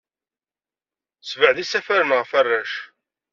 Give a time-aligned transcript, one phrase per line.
[1.21, 2.73] Ssebɛed isafaren ɣef warrac.